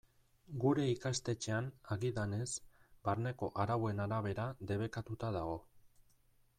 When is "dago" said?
5.41-5.59